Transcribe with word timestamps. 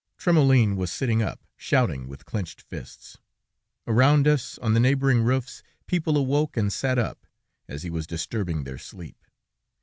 Trémoulin 0.17 0.77
was 0.77 0.91
sitting 0.91 1.21
up, 1.21 1.45
shouting, 1.55 2.07
with 2.07 2.25
clenched 2.25 2.59
fists. 2.59 3.19
Around 3.85 4.27
us, 4.27 4.57
on 4.57 4.73
the 4.73 4.79
neighboring 4.79 5.21
roofs, 5.21 5.61
people 5.85 6.17
awoke 6.17 6.57
and 6.57 6.73
sat 6.73 6.97
up, 6.97 7.27
as 7.67 7.83
he 7.83 7.91
was 7.91 8.07
disturbing 8.07 8.63
their 8.63 8.79
sleep. 8.79 9.23